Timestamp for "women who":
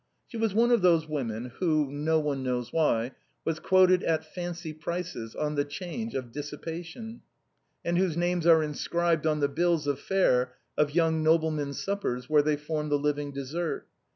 1.07-1.91